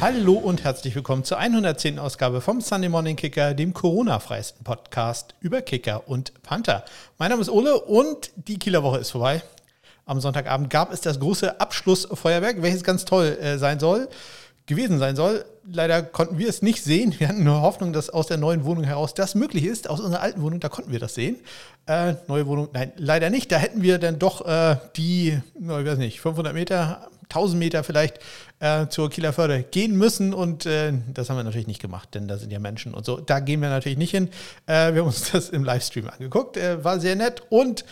[0.00, 1.98] Hallo und herzlich willkommen zur 110.
[1.98, 6.86] Ausgabe vom Sunday Morning Kicker, dem Corona-freiesten Podcast über Kicker und Panther.
[7.18, 9.42] Mein Name ist Ole und die Kieler Woche ist vorbei.
[10.06, 14.08] Am Sonntagabend gab es das große Abschlussfeuerwerk, welches ganz toll äh, sein soll,
[14.64, 15.44] gewesen sein soll.
[15.70, 17.14] Leider konnten wir es nicht sehen.
[17.18, 19.90] Wir hatten nur Hoffnung, dass aus der neuen Wohnung heraus das möglich ist.
[19.90, 21.36] Aus unserer alten Wohnung, da konnten wir das sehen.
[21.84, 23.52] Äh, neue Wohnung, nein, leider nicht.
[23.52, 28.18] Da hätten wir dann doch äh, die, ich weiß nicht, 500 Meter 1000 Meter vielleicht
[28.58, 32.28] äh, zur Kieler Förde gehen müssen und äh, das haben wir natürlich nicht gemacht, denn
[32.28, 33.18] da sind ja Menschen und so.
[33.18, 34.28] Da gehen wir natürlich nicht hin.
[34.66, 37.84] Äh, wir haben uns das im Livestream angeguckt, äh, war sehr nett und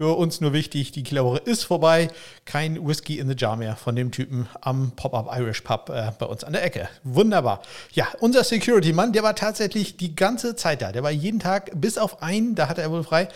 [0.00, 2.06] für uns nur wichtig, die Kieler Woche ist vorbei.
[2.44, 6.26] Kein Whisky in the Jar mehr von dem Typen am Pop-Up Irish Pub äh, bei
[6.26, 6.88] uns an der Ecke.
[7.02, 7.62] Wunderbar.
[7.90, 10.92] Ja, unser Security-Mann, der war tatsächlich die ganze Zeit da.
[10.92, 13.26] Der war jeden Tag bis auf einen, da hatte er wohl frei,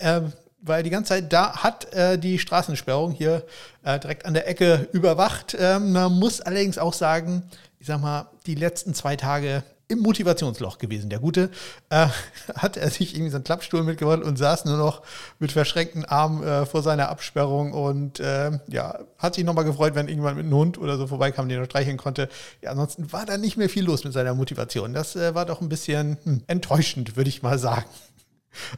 [0.00, 0.22] äh,
[0.60, 3.44] weil die ganze Zeit da hat äh, die Straßensperrung hier
[3.84, 5.56] äh, direkt an der Ecke überwacht.
[5.58, 7.44] Ähm, man muss allerdings auch sagen,
[7.78, 11.08] ich sag mal, die letzten zwei Tage im Motivationsloch gewesen.
[11.08, 11.50] Der Gute
[11.88, 12.08] äh,
[12.54, 15.02] hat er sich irgendwie so einen Klappstuhl mitgebracht und saß nur noch
[15.38, 20.08] mit verschränkten Armen äh, vor seiner Absperrung und äh, ja, hat sich nochmal gefreut, wenn
[20.08, 22.28] irgendwann mit einem Hund oder so vorbeikam, den er streicheln konnte.
[22.60, 24.92] Ja, ansonsten war da nicht mehr viel los mit seiner Motivation.
[24.92, 27.86] Das äh, war doch ein bisschen hm, enttäuschend, würde ich mal sagen.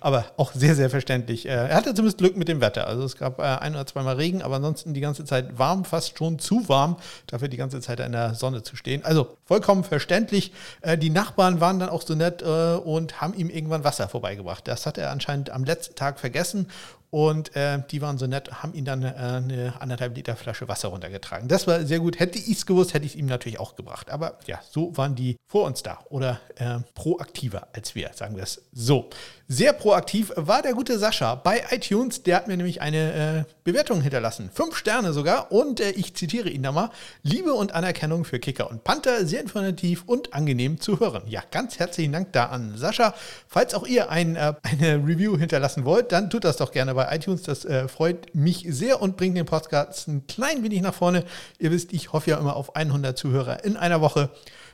[0.01, 1.47] Aber auch sehr, sehr verständlich.
[1.47, 2.87] Äh, er hatte zumindest Glück mit dem Wetter.
[2.87, 6.19] Also es gab äh, ein oder zweimal Regen, aber ansonsten die ganze Zeit warm, fast
[6.19, 9.05] schon zu warm, dafür die ganze Zeit in der Sonne zu stehen.
[9.05, 10.53] Also vollkommen verständlich.
[10.81, 14.67] Äh, die Nachbarn waren dann auch so nett und haben ihm irgendwann Wasser vorbeigebracht.
[14.67, 16.67] Das hat er anscheinend am letzten Tag vergessen
[17.11, 20.89] und äh, die waren so nett, haben ihm dann äh, eine anderthalb Liter Flasche Wasser
[20.89, 21.49] runtergetragen.
[21.49, 22.19] Das war sehr gut.
[22.21, 24.11] Hätte ich es gewusst, hätte ich es ihm natürlich auch gebracht.
[24.11, 28.45] Aber ja, so waren die vor uns da oder äh, proaktiver als wir, sagen wir
[28.45, 29.11] es so.
[29.53, 32.23] Sehr proaktiv war der gute Sascha bei iTunes.
[32.23, 34.49] Der hat mir nämlich eine äh, Bewertung hinterlassen.
[34.55, 35.51] Fünf Sterne sogar.
[35.51, 36.91] Und äh, ich zitiere ihn da mal.
[37.25, 39.27] Liebe und Anerkennung für Kicker und Panther.
[39.27, 41.25] Sehr informativ und angenehm zu hören.
[41.27, 43.13] Ja, ganz herzlichen Dank da an Sascha.
[43.49, 47.00] Falls auch ihr ein, äh, eine Review hinterlassen wollt, dann tut das doch gerne bei
[47.11, 47.43] iTunes.
[47.43, 51.25] Das äh, freut mich sehr und bringt den Podcast ein klein wenig nach vorne.
[51.59, 54.31] Ihr wisst, ich hoffe ja immer auf 100 Zuhörer in einer Woche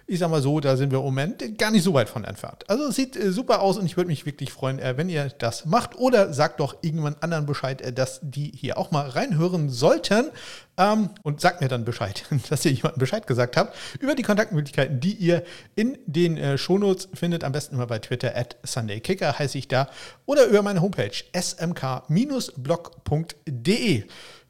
[0.08, 2.62] ich sag mal so, da sind wir im Moment gar nicht so weit von entfernt.
[2.68, 5.30] Also es sieht äh, super aus und ich würde mich wirklich freuen, äh, wenn ihr
[5.38, 5.96] das macht.
[5.96, 10.30] Oder sagt doch irgendwann anderen Bescheid, äh, dass die hier auch mal reinhören sollten.
[10.78, 15.00] Ähm, und sagt mir dann Bescheid, dass ihr jemandem Bescheid gesagt habt über die Kontaktmöglichkeiten,
[15.00, 15.42] die ihr
[15.74, 17.42] in den äh, Shownotes findet.
[17.42, 19.88] Am besten immer bei Twitter at SundayKicker heiße ich da.
[20.24, 22.04] Oder über meine Homepage smk-blog.de.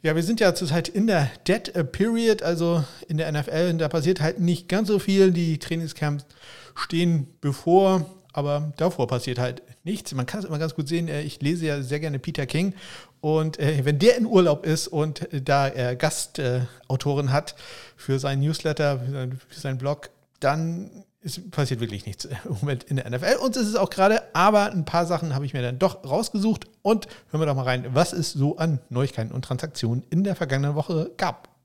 [0.02, 3.70] Ja, wir sind ja zurzeit in der Dead Period, also in der NFL.
[3.70, 5.32] Und da passiert halt nicht ganz so viel.
[5.32, 6.26] Die Trainingscamps
[6.74, 10.14] stehen bevor, aber davor passiert halt nichts.
[10.14, 11.08] Man kann es immer ganz gut sehen.
[11.08, 12.74] Äh, ich lese ja sehr gerne Peter King.
[13.20, 17.54] Und äh, wenn der in Urlaub ist und äh, da er Gastautoren hat
[17.96, 19.00] für seinen Newsletter,
[19.48, 20.90] für seinen Blog, dann
[21.26, 23.36] es passiert wirklich nichts im Moment in der NFL.
[23.42, 26.66] Und es ist auch gerade, aber ein paar Sachen habe ich mir dann doch rausgesucht.
[26.82, 30.36] Und hören wir doch mal rein, was es so an Neuigkeiten und Transaktionen in der
[30.36, 31.55] vergangenen Woche gab.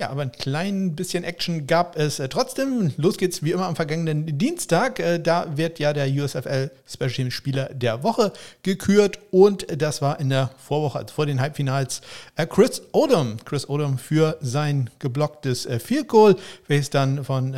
[0.00, 2.92] Ja, aber ein klein bisschen Action gab es äh, trotzdem.
[2.98, 5.00] Los geht's wie immer am vergangenen Dienstag.
[5.00, 8.32] Äh, da wird ja der USFL Special Team Spieler der Woche
[8.62, 12.00] gekürt und das war in der Vorwoche, also vor den Halbfinals,
[12.36, 13.38] äh, Chris Odom.
[13.44, 16.36] Chris Odom für sein geblocktes Field Goal,
[16.68, 17.56] welches dann von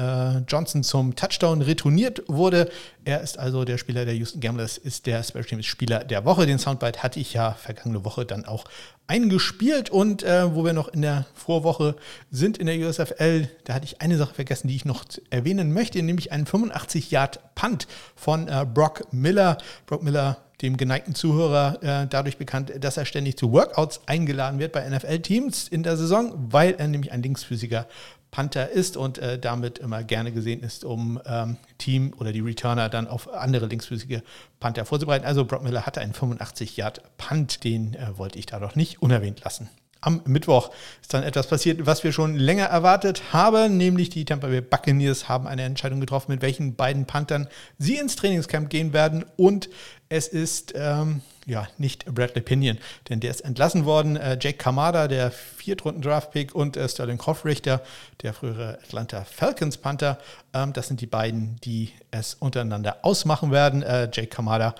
[0.48, 2.70] Johnson zum Touchdown retourniert wurde.
[3.04, 6.46] Er ist also der Spieler der Houston Gamblers, ist der Special Teams Spieler der Woche.
[6.46, 8.64] Den Soundbite hatte ich ja vergangene Woche dann auch
[9.06, 11.96] eingespielt und äh, wo wir noch in der Vorwoche
[12.30, 16.02] sind in der USFL, da hatte ich eine Sache vergessen, die ich noch erwähnen möchte,
[16.02, 19.58] nämlich einen 85 Yard Punt von äh, Brock Miller.
[19.86, 24.72] Brock Miller dem geneigten Zuhörer äh, dadurch bekannt, dass er ständig zu Workouts eingeladen wird
[24.72, 27.86] bei NFL-Teams in der Saison, weil er nämlich ein Linksphysiker
[28.30, 32.88] Panther ist und äh, damit immer gerne gesehen ist, um ähm, Team oder die Returner
[32.88, 34.20] dann auf andere linksfüßige
[34.60, 35.24] Panther vorzubereiten.
[35.24, 39.02] Also Brock Miller hatte einen 85 Yard Punt, den äh, wollte ich da doch nicht
[39.02, 39.68] unerwähnt lassen.
[40.02, 40.70] Am Mittwoch
[41.02, 45.28] ist dann etwas passiert, was wir schon länger erwartet haben, nämlich die Tampa Bay Buccaneers
[45.28, 47.48] haben eine Entscheidung getroffen, mit welchen beiden Panthern
[47.78, 49.26] sie ins Trainingscamp gehen werden.
[49.36, 49.68] Und
[50.08, 52.78] es ist ähm, ja nicht Bradley Pinion,
[53.08, 54.16] denn der ist entlassen worden.
[54.16, 57.82] Äh, Jake Kamada, der Viertrunden-Draftpick, und äh, Sterling Hoffrichter,
[58.22, 60.18] der frühere Atlanta Falcons Panther.
[60.52, 63.82] Ähm, das sind die beiden, die es untereinander ausmachen werden.
[63.82, 64.74] Äh, Jake Kamada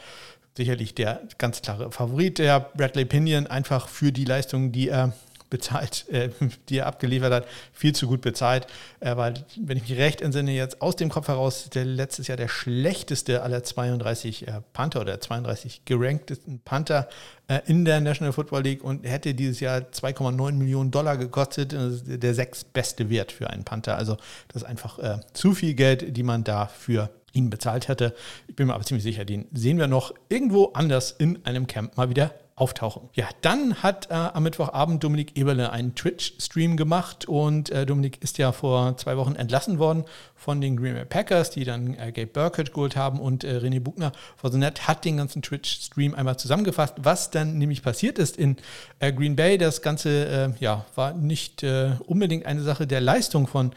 [0.57, 5.13] sicherlich der ganz klare Favorit, der Bradley Pinion, einfach für die Leistungen, die er
[5.51, 6.31] bezahlt, äh,
[6.69, 8.67] die er abgeliefert hat, viel zu gut bezahlt.
[9.01, 12.37] Er war, wenn ich mich recht entsinne, jetzt aus dem Kopf heraus der letztes Jahr
[12.37, 17.09] der schlechteste aller 32 äh, Panther oder 32 geranktesten Panther
[17.49, 21.75] äh, in der National Football League und hätte dieses Jahr 2,9 Millionen Dollar gekostet.
[21.75, 23.97] Der sechstbeste Wert für einen Panther.
[23.97, 24.17] Also
[24.49, 28.15] das ist einfach äh, zu viel Geld, die man da für ihn bezahlt hätte.
[28.49, 31.97] Ich bin mir aber ziemlich sicher, den sehen wir noch irgendwo anders in einem Camp
[31.97, 33.09] mal wieder auftauchen.
[33.15, 38.37] Ja, dann hat äh, am Mittwochabend Dominik Eberle einen Twitch-Stream gemacht und äh, Dominik ist
[38.37, 40.05] ja vor zwei Wochen entlassen worden
[40.37, 43.81] von den Green Bay Packers, die dann äh, Gabe Burkett geholt haben und äh, René
[43.81, 44.13] Buchner
[44.43, 48.57] war so nett, hat den ganzen Twitch-Stream einmal zusammengefasst, was dann nämlich passiert ist in
[48.99, 49.57] äh, Green Bay.
[49.57, 51.65] Das Ganze äh, ja, war nicht
[52.07, 53.73] unbedingt eine Sache der Leistung von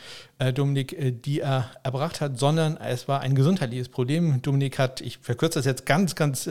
[0.54, 4.42] Dominik, die er erbracht hat, sondern es war ein gesundheitliches Problem.
[4.42, 6.50] Dominik hat, ich verkürze das jetzt ganz, ganz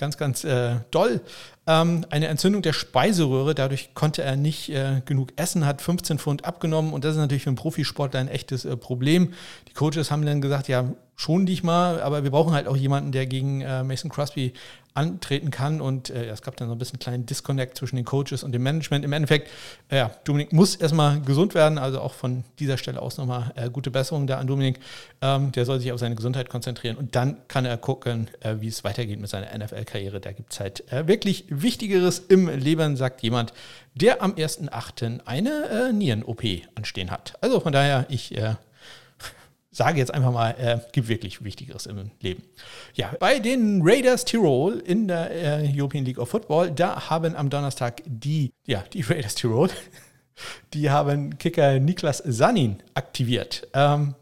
[0.00, 1.20] ganz, ganz äh, doll.
[1.66, 6.44] Ähm, eine Entzündung der Speiseröhre, dadurch konnte er nicht äh, genug essen, hat 15 Pfund
[6.44, 9.34] abgenommen und das ist natürlich für einen Profisportler ein echtes äh, Problem.
[9.68, 10.84] Die Coaches haben dann gesagt, ja,
[11.16, 14.54] schon dich mal, aber wir brauchen halt auch jemanden, der gegen äh, Mason Crosby
[14.94, 15.80] antreten kann.
[15.80, 18.52] Und äh, es gab dann so ein bisschen einen kleinen Disconnect zwischen den Coaches und
[18.52, 19.04] dem Management.
[19.04, 19.48] Im Endeffekt,
[19.90, 21.78] äh, ja, Dominik muss erstmal gesund werden.
[21.78, 24.80] Also auch von dieser Stelle aus nochmal äh, gute Besserung da an Dominik.
[25.20, 28.68] Ähm, der soll sich auf seine Gesundheit konzentrieren und dann kann er gucken, äh, wie
[28.68, 30.20] es weitergeht mit seiner NFL-Karriere.
[30.20, 33.52] Da gibt es halt äh, wirklich Wichtigeres im Leben, sagt jemand,
[33.94, 35.20] der am 1.8.
[35.26, 36.42] eine äh, Nieren-OP
[36.74, 37.34] anstehen hat.
[37.40, 38.34] Also von daher, ich
[39.70, 42.42] sage jetzt einfach mal, äh, gibt wirklich Wichtigeres im Leben.
[42.94, 47.50] Ja, bei den Raiders Tirol in der äh, European League of Football, da haben am
[47.50, 49.70] Donnerstag die, ja, die Raiders Tirol,
[50.72, 53.68] die haben Kicker Niklas Sanin aktiviert.
[53.74, 54.14] Ähm,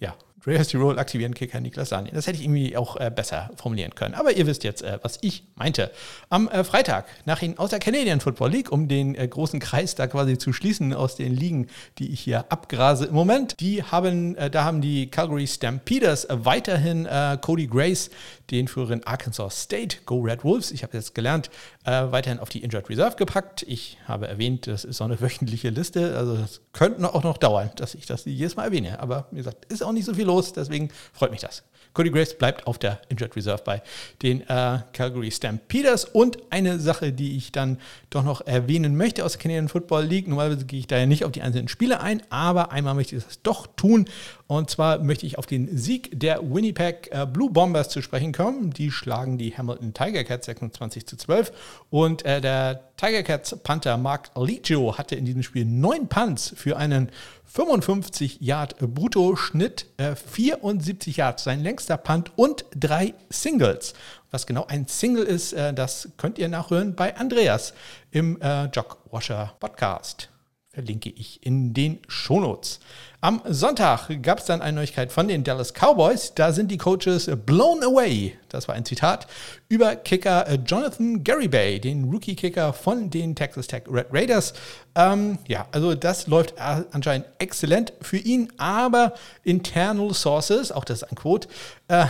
[0.00, 2.14] ja, Raiders Tirol aktivieren Kicker Niklas Sanin.
[2.14, 4.14] Das hätte ich irgendwie auch äh, besser formulieren können.
[4.14, 5.90] Aber ihr wisst jetzt, äh, was ich meinte.
[6.30, 9.94] Am äh, Freitag, nach Ihnen aus der Canadian Football League, um den äh, großen Kreis
[9.94, 11.66] da quasi zu schließen aus den Ligen,
[11.98, 17.04] die ich hier abgrase im Moment, die haben, äh, da haben die Calgary Stampeders weiterhin
[17.04, 18.10] äh, Cody Grace,
[18.50, 21.50] den früheren Arkansas State Go Red Wolves, ich habe jetzt gelernt,
[21.84, 23.62] weiterhin auf die Injured Reserve gepackt.
[23.62, 27.70] Ich habe erwähnt, das ist so eine wöchentliche Liste, also das könnte auch noch dauern,
[27.76, 28.98] dass ich das jedes Mal erwähne.
[28.98, 31.62] Aber wie gesagt, ist auch nicht so viel los, deswegen freut mich das.
[31.92, 33.82] Cody Grace bleibt auf der Injured Reserve bei
[34.22, 36.04] den äh, Calgary Stampeders.
[36.04, 37.78] Und eine Sache, die ich dann
[38.10, 40.26] doch noch erwähnen möchte aus der Canadian Football League.
[40.28, 43.24] Normalerweise gehe ich da ja nicht auf die einzelnen Spiele ein, aber einmal möchte ich
[43.24, 44.06] das doch tun.
[44.48, 48.72] Und zwar möchte ich auf den Sieg der Winnipeg äh, Blue Bombers zu sprechen kommen.
[48.72, 51.52] Die schlagen die Hamilton Tiger Cats 26 zu 12.
[51.88, 56.76] Und äh, der Tiger Cats Panther Mark Ligio hatte in diesem Spiel neun Punts für
[56.76, 57.10] einen
[57.44, 63.94] 55 Yard Brutto-Schnitt, äh, 74 Yards sein längster Punt und drei Singles.
[64.30, 67.74] Was genau ein Single ist, äh, das könnt ihr nachhören bei Andreas
[68.10, 70.28] im äh, Jogwasher Podcast.
[70.72, 72.78] Verlinke ich in den Shownotes.
[73.20, 76.32] Am Sonntag gab es dann eine Neuigkeit von den Dallas Cowboys.
[76.34, 79.26] Da sind die Coaches blown away, das war ein Zitat,
[79.68, 84.54] über Kicker äh, Jonathan Garibay, den Rookie-Kicker von den Texas Tech Red Raiders.
[84.94, 91.10] Ähm, ja, also das läuft anscheinend exzellent für ihn, aber internal sources, auch das ist
[91.10, 91.48] ein Quote,
[91.88, 92.06] äh,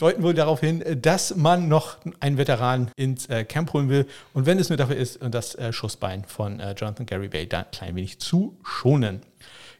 [0.00, 4.06] deuten wohl darauf hin, dass man noch einen Veteran ins äh, Camp holen will.
[4.32, 7.70] Und wenn es nur dafür ist, das äh, Schussbein von äh, Jonathan Garibay da ein
[7.70, 9.20] klein wenig zu schonen.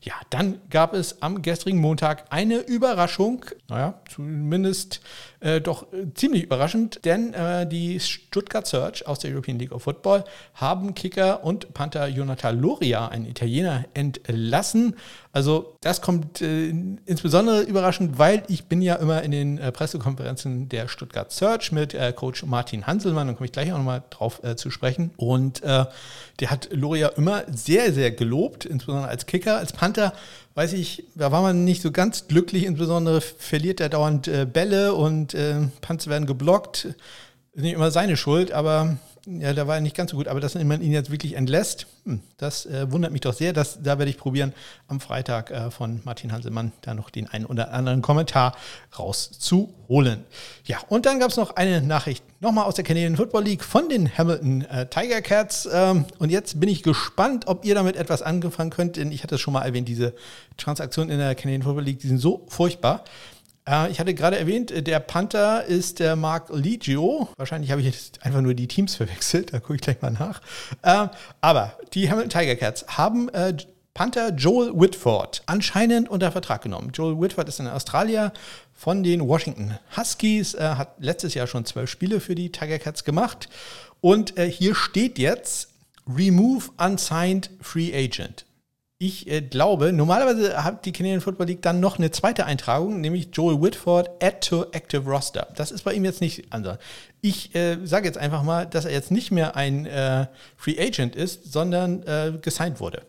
[0.02, 5.02] Ja, dann gab es am gestrigen Montag eine Überraschung, naja, zumindest
[5.40, 9.84] äh, doch äh, ziemlich überraschend, denn äh, die Stuttgart Search aus der European League of
[9.84, 14.96] Football haben Kicker und Panther Jonathan Loria, ein Italiener, entlassen.
[15.32, 16.68] Also das kommt äh,
[17.06, 21.96] insbesondere überraschend, weil ich bin ja immer in den äh, Pressekonferenzen der Stuttgart Search mit
[22.16, 25.10] Coach Martin Hanselmann, da komme ich gleich auch nochmal drauf zu sprechen.
[25.16, 30.12] Und der hat Loria immer sehr, sehr gelobt, insbesondere als Kicker, als Panther
[30.54, 34.94] weiß ich, da war man nicht so ganz glücklich, insbesondere verliert er dauernd äh, Bälle
[34.94, 35.36] und
[35.80, 36.94] Panzer werden geblockt.
[37.52, 40.40] Ist nicht immer seine Schuld, aber ja, da war er nicht ganz so gut, aber
[40.40, 43.52] dass man ihn jetzt wirklich entlässt, hm, das äh, wundert mich doch sehr.
[43.52, 44.54] Das, da werde ich probieren,
[44.88, 48.56] am Freitag äh, von Martin Hanselmann da noch den einen oder anderen Kommentar
[48.98, 50.24] rauszuholen.
[50.64, 53.88] Ja, und dann gab es noch eine Nachricht nochmal aus der Canadian Football League von
[53.88, 55.68] den Hamilton äh, Tiger Cats.
[55.70, 59.34] Ähm, und jetzt bin ich gespannt, ob ihr damit etwas angefangen könnt, denn ich hatte
[59.34, 60.14] es schon mal erwähnt, diese
[60.56, 63.04] Transaktionen in der Canadian Football League, die sind so furchtbar.
[63.70, 67.28] Äh, ich hatte gerade erwähnt, äh, der Panther ist der Mark Ligio.
[67.36, 70.40] Wahrscheinlich habe ich jetzt einfach nur die Teams verwechselt, da gucke ich gleich mal nach.
[70.82, 71.08] Äh,
[71.40, 73.30] aber die Hamilton Tiger Cats haben
[73.94, 76.90] Panther Joel Whitford anscheinend unter Vertrag genommen.
[76.92, 78.32] Joel Whitford ist ein Australier
[78.72, 83.48] von den Washington Huskies, hat letztes Jahr schon zwölf Spiele für die Tiger Cats gemacht.
[84.00, 85.70] Und hier steht jetzt,
[86.06, 88.46] Remove Unsigned Free Agent.
[89.02, 93.30] Ich äh, glaube, normalerweise hat die Canadian Football League dann noch eine zweite Eintragung, nämlich
[93.32, 95.48] Joel Whitford Add to Active Roster.
[95.56, 96.76] Das ist bei ihm jetzt nicht anders.
[97.22, 101.16] Ich äh, sage jetzt einfach mal, dass er jetzt nicht mehr ein äh, Free Agent
[101.16, 103.00] ist, sondern äh, gesigned wurde.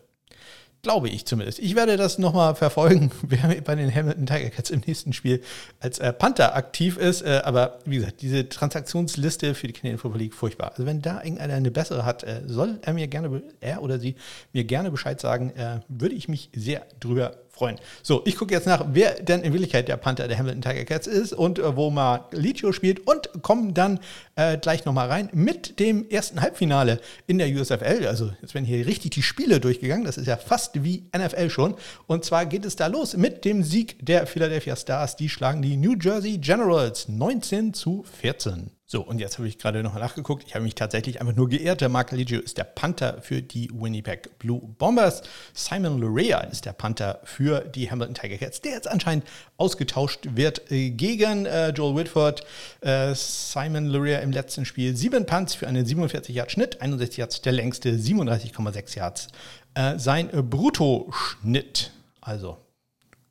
[0.84, 1.60] Glaube ich zumindest.
[1.60, 5.40] Ich werde das nochmal verfolgen, wer bei den Hamilton Tiger Cats im nächsten Spiel
[5.78, 7.22] als äh, Panther aktiv ist.
[7.22, 10.70] Äh, aber wie gesagt, diese Transaktionsliste für die Canadian Football League furchtbar.
[10.72, 14.16] Also wenn da irgendeiner eine bessere hat, äh, soll er mir gerne, er oder sie
[14.52, 17.76] mir gerne Bescheid sagen, äh, würde ich mich sehr drüber freuen.
[18.02, 21.06] So, ich gucke jetzt nach, wer denn in Wirklichkeit der Panther der Hamilton Tiger Cats
[21.06, 24.00] ist und äh, wo Mark Licio spielt und kommen dann
[24.36, 28.06] äh, gleich nochmal rein mit dem ersten Halbfinale in der USFL.
[28.06, 30.04] Also jetzt werden hier richtig die Spiele durchgegangen.
[30.04, 31.74] Das ist ja fast wie NFL schon.
[32.06, 35.16] Und zwar geht es da los mit dem Sieg der Philadelphia Stars.
[35.16, 38.70] Die schlagen die New Jersey Generals 19 zu 14.
[38.92, 40.44] So, und jetzt habe ich gerade noch nachgeguckt.
[40.46, 41.80] Ich habe mich tatsächlich einfach nur geehrt.
[41.80, 45.22] Der Mark Liggio ist der Panther für die Winnipeg Blue Bombers.
[45.54, 49.24] Simon Lurea ist der Panther für die Hamilton Tiger Cats, der jetzt anscheinend
[49.56, 52.44] ausgetauscht wird äh, gegen äh, Joel Whitford.
[52.82, 57.40] Äh, Simon Lurea im letzten Spiel sieben Punts für einen 47 Yard Schnitt, 61 Yards
[57.40, 59.28] der längste, 37,6 Yards.
[59.72, 62.58] Äh, sein Bruttoschnitt, also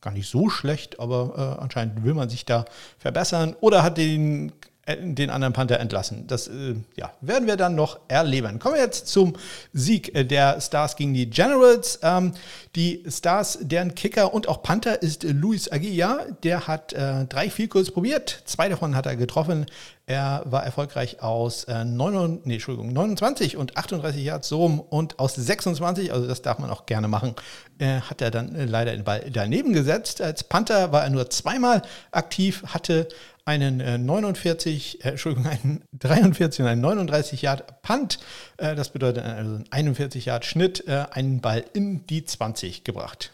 [0.02, 2.66] gar nicht so schlecht, aber äh, anscheinend will man sich da
[2.98, 4.54] verbessern oder hat den äh,
[4.88, 6.26] den anderen Panther entlassen.
[6.28, 8.58] Das äh, ja, werden wir dann noch erleben.
[8.58, 9.36] Kommen wir jetzt zum
[9.74, 12.00] Sieg äh, der Stars gegen die Generals.
[12.02, 12.34] Ähm,
[12.76, 16.26] die Stars, deren Kicker und auch Panther ist Luis Aguilla.
[16.44, 18.42] Der hat äh, drei Vielkurs probiert.
[18.46, 19.68] Zwei davon hat er getroffen.
[20.12, 26.12] Er war erfolgreich aus äh, 9, nee, 29 und 38 Yards rum und aus 26,
[26.12, 27.34] also das darf man auch gerne machen,
[27.80, 30.22] äh, hat er dann äh, leider den Ball daneben gesetzt.
[30.22, 33.08] Als Panther war er nur zweimal aktiv, hatte
[33.46, 38.20] einen äh, 49, äh, Entschuldigung, einen 43 und einen 39 Yard Punt.
[38.58, 43.32] Äh, das bedeutet also einen 41 Yard Schnitt, äh, einen Ball in die 20 gebracht.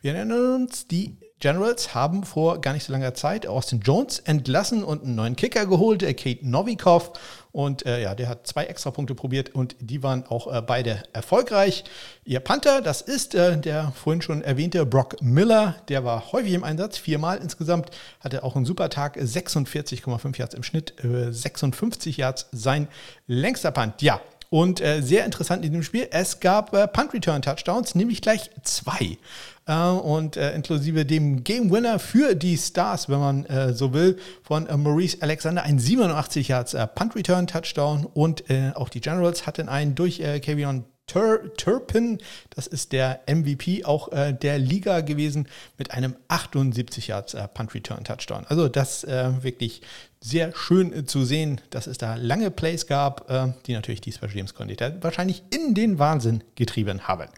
[0.00, 4.82] Wir erinnern uns, die Generals haben vor gar nicht so langer Zeit Austin Jones entlassen
[4.82, 7.12] und einen neuen Kicker geholt, äh, Kate Novikov.
[7.52, 11.84] Und äh, ja, der hat zwei Extrapunkte probiert und die waren auch äh, beide erfolgreich.
[12.24, 15.76] Ihr Panther, das ist äh, der vorhin schon erwähnte Brock Miller.
[15.88, 17.90] Der war häufig im Einsatz, viermal insgesamt.
[18.20, 22.88] Hatte auch einen super Tag, 46,5 Yards im Schnitt, 56 äh, Yards sein
[23.26, 24.00] längster Punt.
[24.00, 24.20] Ja,
[24.56, 29.18] und äh, sehr interessant in dem Spiel, es gab äh, Punt-Return-Touchdowns, nämlich gleich zwei.
[29.66, 34.16] Äh, und äh, inklusive dem Game Winner für die Stars, wenn man äh, so will,
[34.42, 38.06] von äh, Maurice Alexander, ein 87 Yards äh, Punt Return Touchdown.
[38.06, 38.44] Und
[38.76, 42.18] auch die Generals hatten einen durch äh, Kavion Tur Turpin,
[42.50, 45.48] das ist der MVP auch äh, der Liga gewesen,
[45.78, 48.44] mit einem 78 Yards äh, Punt Return Touchdown.
[48.48, 49.82] Also das äh, wirklich
[50.20, 53.28] sehr schön zu sehen, dass es da lange Plays gab,
[53.66, 57.28] die natürlich die Special Games Coordinator wahrscheinlich in den Wahnsinn getrieben haben.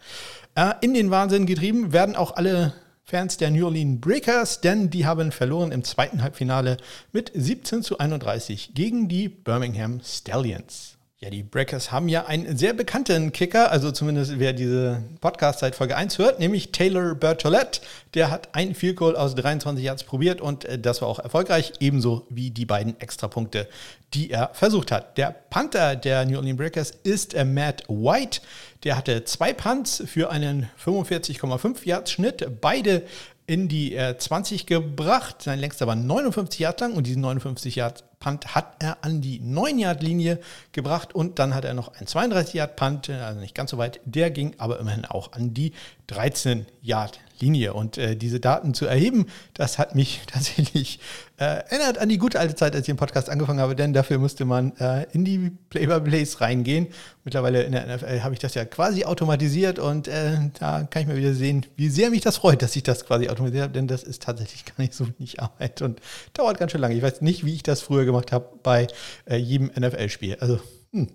[0.59, 2.73] Äh, in den Wahnsinn getrieben werden auch alle
[3.05, 6.79] Fans der New Orleans Breakers, denn die haben verloren im zweiten Halbfinale
[7.13, 10.98] mit 17 zu 31 gegen die Birmingham Stallions.
[11.21, 15.75] Ja, die Breakers haben ja einen sehr bekannten Kicker, also zumindest wer diese Podcast seit
[15.75, 17.81] Folge 1 hört, nämlich Taylor Bertolette.
[18.15, 21.73] Der hat ein Field Goal aus 23 Yards probiert und äh, das war auch erfolgreich,
[21.81, 23.67] ebenso wie die beiden Extrapunkte,
[24.15, 25.19] die er versucht hat.
[25.19, 28.41] Der Panther der New Orleans Breakers ist äh, Matt White.
[28.85, 33.03] Der hatte zwei Punts für einen 45,5 Yards Schnitt, beide
[33.49, 35.43] in die äh, 20 gebracht.
[35.43, 39.41] Sein längster war 59 Yards lang und diesen 59 Yards Punt hat er an die
[39.41, 40.41] 9-Yard-Linie
[40.73, 44.55] gebracht und dann hat er noch einen 32-Yard-Punt, also nicht ganz so weit, der ging
[44.59, 45.73] aber immerhin auch an die
[46.09, 47.28] 13-Yard-Linie.
[47.41, 47.75] Linie.
[47.75, 51.01] Und äh, diese Daten zu erheben, das hat mich tatsächlich
[51.39, 54.19] äh, erinnert an die gute alte Zeit, als ich den Podcast angefangen habe, denn dafür
[54.19, 56.89] musste man äh, in die Play-by-Plays reingehen.
[57.25, 61.09] Mittlerweile in der NFL habe ich das ja quasi automatisiert und äh, da kann ich
[61.09, 63.87] mal wieder sehen, wie sehr mich das freut, dass ich das quasi automatisiert habe, denn
[63.87, 66.01] das ist tatsächlich gar nicht so wenig Arbeit und
[66.35, 66.95] dauert ganz schön lange.
[66.95, 68.89] Ich weiß nicht, wie ich das früher gemacht habe bei
[69.27, 70.39] äh, jedem NFL-Spiel.
[70.41, 70.59] Also
[70.93, 71.09] hm.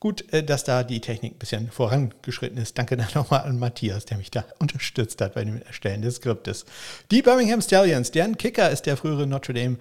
[0.00, 2.78] Gut, äh, dass da die Technik ein bisschen vorangeschritten ist.
[2.78, 6.64] Danke dann nochmal an Matthias, der mich da unterstützt hat bei dem Erstellen des Skriptes.
[7.10, 9.76] Die Birmingham Stallions, deren Kicker ist der frühere Notre Dame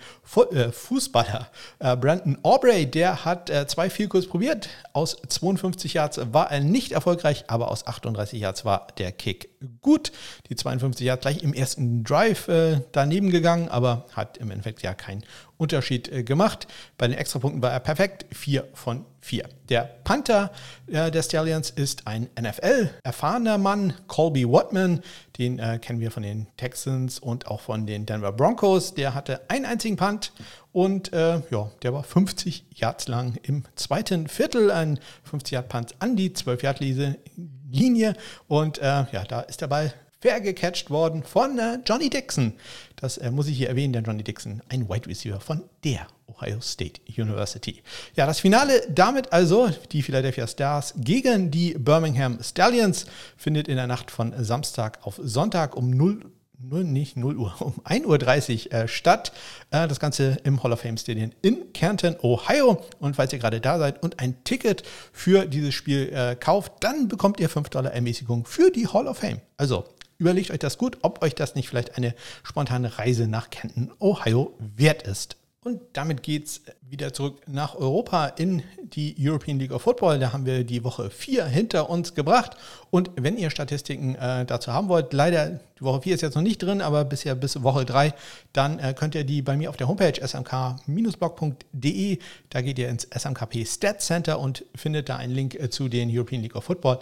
[0.51, 1.47] äh, Fußballer
[1.79, 2.85] äh, Brandon Aubrey.
[2.85, 4.69] Der hat zwei Vielkurs probiert.
[4.91, 9.49] Aus 52 Yards war er nicht erfolgreich, aber aus 38 Yards war der Kick
[9.81, 10.11] gut.
[10.49, 12.49] Die 52 Yards gleich im ersten Drive
[12.91, 15.23] daneben gegangen, aber hat im Endeffekt ja keinen
[15.57, 16.67] Unterschied gemacht.
[16.97, 18.25] Bei den Extrapunkten war er perfekt.
[18.31, 19.47] Vier von vier.
[19.69, 20.51] Der Panther
[20.87, 25.01] der Stallions ist ein NFL-erfahrener Mann, Colby Watman.
[25.37, 28.95] Den äh, kennen wir von den Texans und auch von den Denver Broncos.
[28.95, 30.33] Der hatte einen einzigen Punt
[30.71, 34.71] und äh, ja, der war 50 Yards lang im zweiten Viertel.
[34.71, 38.15] Ein 50 Yard Punt an die 12 Yard Linie.
[38.47, 42.53] Und äh, ja, da ist der Ball fair gecatcht worden von äh, Johnny Dixon.
[42.97, 46.59] Das äh, muss ich hier erwähnen, denn Johnny Dixon, ein Wide Receiver von der Ohio
[46.61, 47.81] State University.
[48.15, 53.05] Ja, das Finale damit also, die Philadelphia Stars gegen die Birmingham Stallions,
[53.37, 57.73] findet in der Nacht von Samstag auf Sonntag um 0 0, nicht 0 Uhr, um
[57.85, 59.31] 1.30 Uhr äh, statt.
[59.71, 62.83] Äh, das Ganze im Hall of Fame Stadium in Canton, Ohio.
[62.99, 64.83] Und falls ihr gerade da seid und ein Ticket
[65.13, 69.19] für dieses Spiel äh, kauft, dann bekommt ihr 5 Dollar Ermäßigung für die Hall of
[69.19, 69.39] Fame.
[69.55, 69.85] Also
[70.19, 74.53] überlegt euch das gut, ob euch das nicht vielleicht eine spontane Reise nach Canton, Ohio
[74.59, 75.37] wert ist.
[75.61, 80.17] Und damit geht es wieder zurück nach Europa in die European League of Football.
[80.17, 82.55] Da haben wir die Woche 4 hinter uns gebracht.
[82.91, 86.43] Und wenn ihr Statistiken äh, dazu haben wollt, leider, die Woche 4 ist jetzt noch
[86.43, 88.13] nicht drin, aber bisher bis Woche 3,
[88.53, 93.03] dann äh, könnt ihr die bei mir auf der Homepage smk-blog.de, da geht ihr ins
[93.03, 96.99] SMKP Stats Center und findet da einen Link äh, zu den European League of Football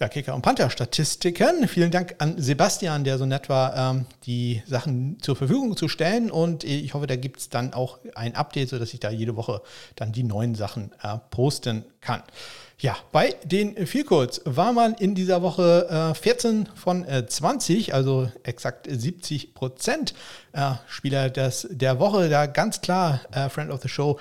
[0.00, 1.68] ja, Kicker- und Panther-Statistiken.
[1.68, 6.30] Vielen Dank an Sebastian, der so nett war, ähm, die Sachen zur Verfügung zu stellen.
[6.30, 9.62] Und ich hoffe, da gibt es dann auch ein Update, sodass ich da jede Woche
[9.96, 12.22] dann die neuen Sachen äh, posten kann.
[12.80, 18.30] Ja, bei den Vielcodes war man in dieser Woche äh, 14 von äh, 20, also
[18.42, 20.12] exakt 70 Prozent
[20.52, 22.28] äh, Spieler des, der Woche.
[22.28, 24.18] Da ganz klar äh, Friend of the Show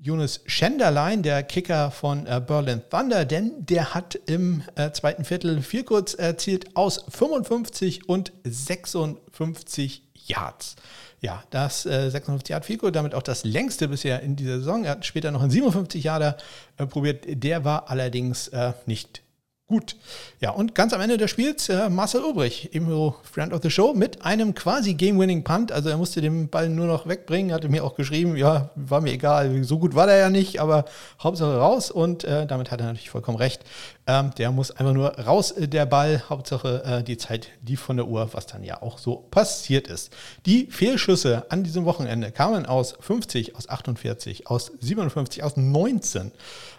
[0.00, 5.60] Jonas Schenderlein, der Kicker von äh, Berlin Thunder, denn der hat im äh, zweiten Viertel
[5.60, 10.76] vier kurz erzielt aus 55 und 56 Yards.
[11.20, 14.84] Ja, das äh, 56 Yard Field damit auch das längste bisher in dieser Saison.
[14.84, 16.36] Er hat später noch einen 57 Yarder
[16.76, 17.24] äh, probiert.
[17.26, 19.22] Der war allerdings äh, nicht
[19.68, 19.96] Gut.
[20.40, 23.92] Ja, und ganz am Ende des Spiels äh, Marcel Ulbrich, ebenso Friend of the Show,
[23.92, 25.72] mit einem quasi Game-Winning-Punt.
[25.72, 29.12] Also er musste den Ball nur noch wegbringen, hatte mir auch geschrieben, ja, war mir
[29.12, 30.86] egal, so gut war der ja nicht, aber
[31.22, 33.62] Hauptsache raus und äh, damit hat er natürlich vollkommen recht.
[34.06, 36.22] Ähm, der muss einfach nur raus, äh, der Ball.
[36.30, 40.14] Hauptsache äh, die Zeit lief von der Uhr, was dann ja auch so passiert ist.
[40.46, 46.32] Die Fehlschüsse an diesem Wochenende kamen aus 50, aus 48, aus 57, aus 19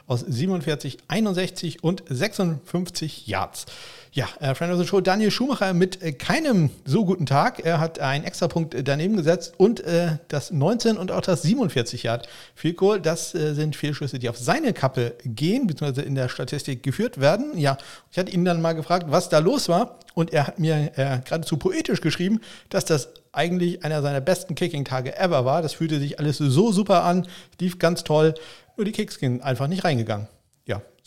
[0.10, 3.67] aus 47, 61 und 56 Yards.
[4.12, 7.63] Ja, äh, Friend of the Show Daniel Schumacher mit äh, keinem so guten Tag.
[7.63, 11.43] Er hat einen extra Punkt äh, daneben gesetzt und äh, das 19 und auch das
[11.43, 16.15] 47 Yard Field Goal, das äh, sind Fehlschüsse, die auf seine Kappe gehen, beziehungsweise in
[16.15, 17.56] der Statistik geführt werden.
[17.56, 17.78] Ja,
[18.12, 21.19] ich hatte ihn dann mal gefragt, was da los war und er hat mir äh,
[21.24, 25.62] geradezu poetisch geschrieben, dass das eigentlich einer seiner besten Kicking-Tage ever war.
[25.62, 27.28] Das fühlte sich alles so super an,
[27.60, 28.34] lief ganz toll.
[28.78, 30.28] Nur die Kicks sind einfach nicht reingegangen.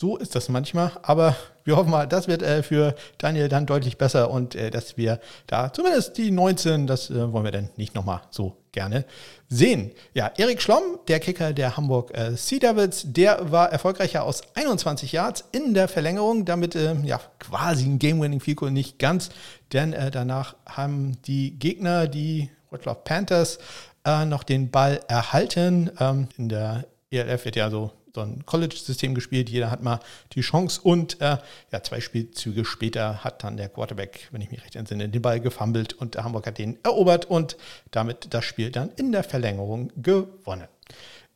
[0.03, 0.91] So ist das manchmal.
[1.01, 4.97] Aber wir hoffen mal, das wird äh, für Daniel dann deutlich besser und äh, dass
[4.97, 9.05] wir da zumindest die 19, das äh, wollen wir dann nicht nochmal so gerne
[9.47, 9.93] sehen.
[10.13, 15.13] Ja, Erik Schlomm, der Kicker der Hamburg äh, Sea Devils, der war erfolgreicher aus 21
[15.13, 19.29] Yards in der Verlängerung, damit äh, ja quasi ein Game-Winning Field Goal nicht ganz,
[19.71, 23.57] denn äh, danach haben die Gegner, die Wroclaw Panthers,
[24.25, 25.89] noch den Ball erhalten.
[25.97, 29.49] Ähm, in der ELF wird ja so, so ein College-System gespielt.
[29.49, 29.99] Jeder hat mal
[30.33, 31.37] die Chance und äh,
[31.71, 35.39] ja, zwei Spielzüge später hat dann der Quarterback, wenn ich mich recht entsinne, den Ball
[35.39, 37.57] gefummelt und der Hamburg hat den erobert und
[37.91, 40.67] damit das Spiel dann in der Verlängerung gewonnen.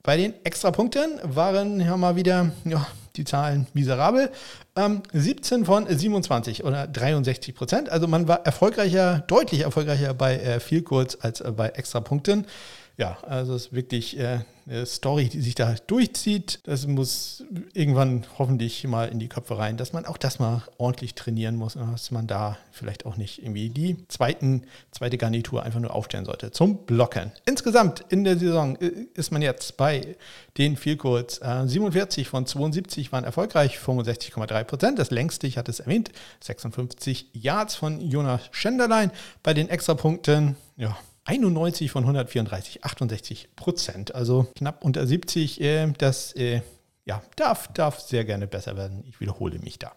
[0.04, 2.86] Bei den Extrapunkten waren ja mal wieder ja,
[3.16, 4.30] die Zahlen miserabel.
[4.76, 7.90] Ähm, 17 von 27 oder 63 Prozent.
[7.90, 12.46] Also man war erfolgreicher, deutlich erfolgreicher bei äh, viel kurz als äh, bei Extrapunkten.
[12.98, 16.62] Ja, also es ist wirklich äh, eine Story, die sich da durchzieht.
[16.64, 21.14] Das muss irgendwann hoffentlich mal in die Köpfe rein, dass man auch das mal ordentlich
[21.14, 25.80] trainieren muss und dass man da vielleicht auch nicht irgendwie die zweiten, zweite Garnitur einfach
[25.80, 27.32] nur aufstellen sollte zum Blocken.
[27.46, 30.16] Insgesamt in der Saison äh, ist man jetzt bei
[30.58, 31.40] den Vielkurz.
[31.40, 34.98] Äh, 47 von 72 waren erfolgreich, 65,3 Prozent.
[34.98, 39.12] Das längste, ich hatte es erwähnt, 56 Yards von Jonas Schenderlein.
[39.44, 44.16] Bei den Extrapunkten, ja, 91 von 134, 68 Prozent.
[44.16, 45.62] Also knapp unter 70.
[45.62, 46.62] Äh, das äh,
[47.06, 49.04] ja, darf, darf sehr gerne besser werden.
[49.08, 49.92] Ich wiederhole mich da.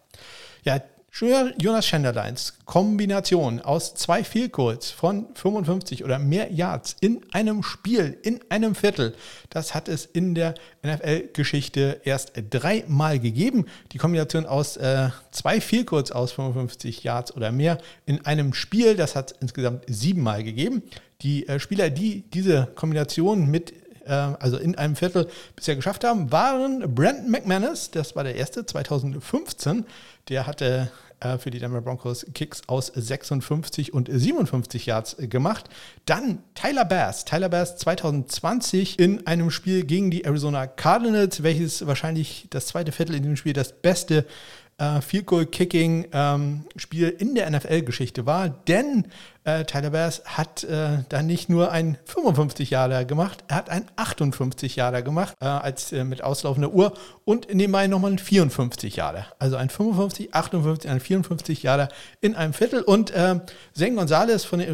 [0.63, 0.81] Ja,
[1.13, 8.39] Jonas Schenderleins Kombination aus zwei Fehlcodes von 55 oder mehr Yards in einem Spiel, in
[8.49, 9.13] einem Viertel,
[9.49, 13.65] das hat es in der NFL-Geschichte erst dreimal gegeben.
[13.91, 19.15] Die Kombination aus äh, zwei Fehlcodes aus 55 Yards oder mehr in einem Spiel, das
[19.15, 20.81] hat es insgesamt siebenmal gegeben.
[21.21, 23.73] Die äh, Spieler, die diese Kombination mit
[24.05, 28.65] äh, also in einem Viertel bisher geschafft haben, waren Brandon McManus, das war der erste,
[28.65, 29.85] 2015.
[30.29, 35.69] Der hatte äh, für die Denver Broncos Kicks aus 56 und 57 Yards gemacht.
[36.05, 37.25] Dann Tyler Bass.
[37.25, 43.15] Tyler Bass 2020 in einem Spiel gegen die Arizona Cardinals, welches wahrscheinlich das zweite Viertel
[43.15, 44.25] in dem Spiel das beste
[44.79, 49.05] äh, Field Goal Kicking ähm, Spiel in der NFL-Geschichte war, denn
[49.43, 53.85] äh, Tyler Bass hat äh, da nicht nur ein 55 Jahre gemacht, er hat ein
[53.95, 56.93] 58 Jahre gemacht, äh, als äh, mit auslaufender Uhr
[57.25, 59.25] und nebenbei nochmal ein 54 Jahre.
[59.39, 61.87] Also ein 55, 58, ein 54 Jahre
[62.19, 62.81] in einem Viertel.
[62.81, 63.39] Und äh,
[63.73, 64.69] Zane Gonzalez von den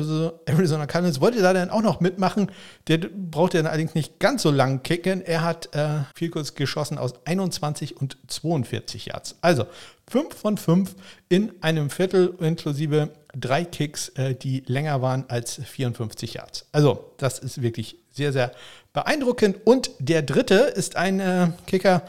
[0.46, 2.52] Arizona Cardinals wollte da dann auch noch mitmachen.
[2.88, 5.22] Der brauchte dann allerdings nicht ganz so lang kicken.
[5.22, 9.38] Er hat äh, viel kurz geschossen aus 21 und 42 Yards.
[9.42, 9.66] Also
[10.10, 10.96] 5 von 5
[11.30, 16.66] in einem Viertel inklusive drei Kicks, äh, die länger waren als 54 Yards.
[16.72, 18.52] Also, das ist wirklich sehr, sehr
[18.94, 19.58] beeindruckend.
[19.66, 22.04] Und der dritte ist ein äh, Kicker,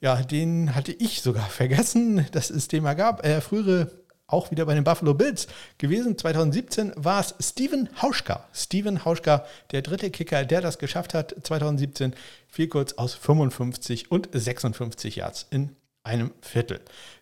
[0.00, 3.24] ja, den hatte ich sogar vergessen, dass es Thema gab.
[3.24, 3.90] Er frühere
[4.26, 5.46] auch wieder bei den Buffalo Bills
[5.78, 6.16] gewesen.
[6.16, 8.48] 2017 war es Steven Hauschka.
[8.54, 11.34] Steven Hauschka, der dritte Kicker, der das geschafft hat.
[11.42, 12.14] 2017
[12.48, 16.80] viel kurz aus 55 und 56 Yards in einem Viertel.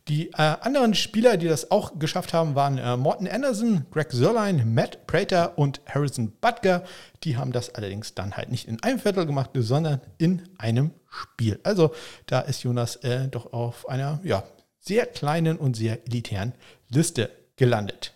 [0.09, 4.65] Die äh, anderen Spieler, die das auch geschafft haben, waren äh, Morton Anderson, Greg Zerline,
[4.65, 6.85] Matt Prater und Harrison Butker.
[7.23, 11.61] Die haben das allerdings dann halt nicht in einem Viertel gemacht, sondern in einem Spiel.
[11.63, 11.93] Also
[12.27, 14.45] da ist Jonas äh, doch auf einer ja,
[14.81, 16.55] sehr kleinen und sehr elitären
[16.89, 18.15] Liste gelandet.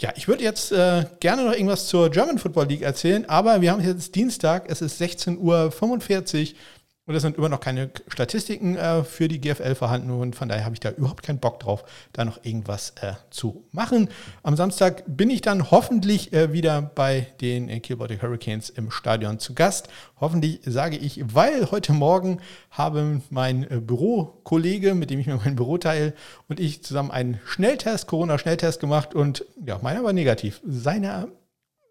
[0.00, 3.70] Ja, ich würde jetzt äh, gerne noch irgendwas zur German Football League erzählen, aber wir
[3.70, 6.58] haben jetzt Dienstag, es ist 16.45 Uhr
[7.06, 10.64] und es sind immer noch keine Statistiken äh, für die GFL vorhanden und von daher
[10.64, 14.08] habe ich da überhaupt keinen Bock drauf, da noch irgendwas äh, zu machen.
[14.44, 19.40] Am Samstag bin ich dann hoffentlich äh, wieder bei den äh, Kiel Hurricanes im Stadion
[19.40, 19.88] zu Gast.
[20.20, 25.56] Hoffentlich sage ich, weil heute Morgen haben mein äh, Bürokollege, mit dem ich mir mein
[25.56, 26.14] Büro teile,
[26.48, 30.60] und ich zusammen einen Schnelltest, Corona-Schnelltest gemacht und ja, meiner war negativ.
[30.64, 31.28] Seiner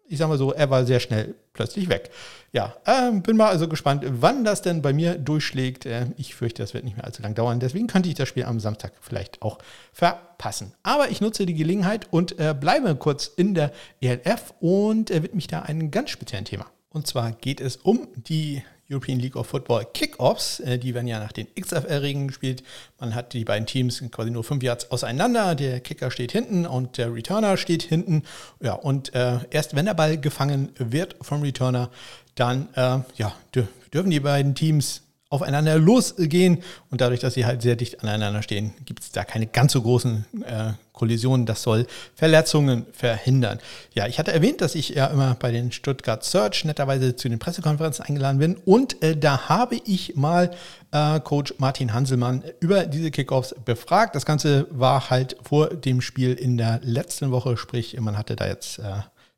[0.08, 2.10] ich sag mal so, er war sehr schnell plötzlich weg.
[2.52, 5.86] Ja, äh, bin mal also gespannt, wann das denn bei mir durchschlägt.
[5.86, 7.60] Äh, ich fürchte, das wird nicht mehr allzu lang dauern.
[7.60, 9.58] Deswegen könnte ich das Spiel am Samstag vielleicht auch
[9.92, 10.74] verpassen.
[10.82, 15.36] Aber ich nutze die Gelegenheit und äh, bleibe kurz in der ELF und äh, widme
[15.36, 16.66] mich da einem ganz speziellen Thema.
[16.90, 18.62] Und zwar geht es um die
[18.92, 20.60] European League of Football Kickoffs.
[20.60, 22.62] Äh, die werden ja nach den XFL-Regeln gespielt.
[23.00, 25.54] Man hat die beiden Teams quasi nur fünf Yards auseinander.
[25.54, 28.22] Der Kicker steht hinten und der Returner steht hinten.
[28.60, 31.90] Ja, und äh, erst wenn der Ball gefangen wird vom Returner,
[32.34, 35.01] dann äh, ja, dürfen die beiden Teams
[35.32, 39.46] aufeinander losgehen und dadurch, dass sie halt sehr dicht aneinander stehen, gibt es da keine
[39.46, 41.46] ganz so großen äh, Kollisionen.
[41.46, 43.58] Das soll Verletzungen verhindern.
[43.94, 47.38] Ja, ich hatte erwähnt, dass ich ja immer bei den Stuttgart Search netterweise zu den
[47.38, 50.50] Pressekonferenzen eingeladen bin und äh, da habe ich mal
[50.92, 54.14] äh, Coach Martin Hanselmann über diese Kickoffs befragt.
[54.14, 58.46] Das Ganze war halt vor dem Spiel in der letzten Woche, sprich man hatte da
[58.46, 58.82] jetzt äh,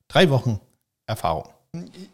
[0.09, 0.61] drei Wochen
[1.07, 1.54] Erfahrung.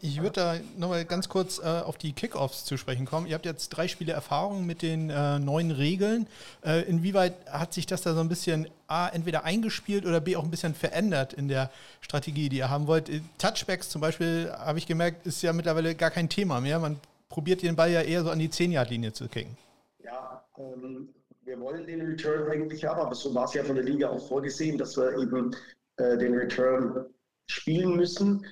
[0.01, 3.27] Ich würde da nochmal ganz kurz äh, auf die Kickoffs zu sprechen kommen.
[3.27, 6.27] Ihr habt jetzt drei Spiele Erfahrung mit den äh, neuen Regeln.
[6.65, 10.43] Äh, inwieweit hat sich das da so ein bisschen A, entweder eingespielt oder B, auch
[10.43, 11.69] ein bisschen verändert in der
[12.01, 13.09] Strategie, die ihr haben wollt?
[13.09, 16.79] Äh, Touchbacks zum Beispiel, habe ich gemerkt, ist ja mittlerweile gar kein Thema mehr.
[16.79, 19.55] Man probiert den Ball ja eher so an die 10-Yard-Linie zu kicken.
[20.03, 21.09] Ja, ähm,
[21.43, 24.27] wir wollen den Return eigentlich haben, aber so war es ja von der Liga auch
[24.27, 25.55] vorgesehen, dass wir eben
[25.97, 27.05] äh, den Return
[27.47, 28.45] spielen müssen.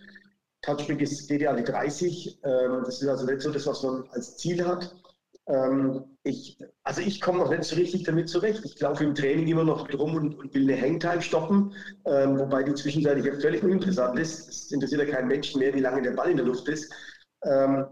[0.61, 2.39] Touchback ist, geht ja an die 30.
[2.43, 4.95] Ähm, das ist also nicht so das, was man als Ziel hat.
[5.47, 8.63] Ähm, ich, also ich komme noch nicht so richtig damit zurecht.
[8.65, 11.73] Ich laufe im Training immer noch drum und, und will eine Hangtime stoppen,
[12.05, 14.47] ähm, wobei die zwischenzeitlich ja völlig uninteressant ist.
[14.47, 16.93] Es interessiert ja keinen Menschen mehr, wie lange der Ball in der Luft ist.
[17.43, 17.85] Ähm,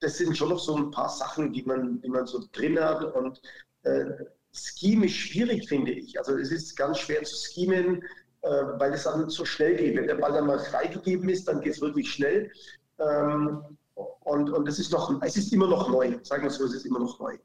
[0.00, 3.04] das sind schon noch so ein paar Sachen, die man, die man so drin hat.
[3.14, 3.40] Und
[3.82, 4.04] äh,
[4.52, 6.18] Scheme ist schwierig, finde ich.
[6.18, 8.02] Also es ist ganz schwer zu schemen.
[8.44, 9.96] Äh, weil es dann so schnell geht.
[9.96, 12.50] Wenn der Ball dann mal freigegeben ist, dann geht es wirklich schnell.
[12.98, 16.74] Ähm, und, und es ist noch, es ist immer noch neu, sagen wir so, es
[16.74, 17.38] ist immer noch neu.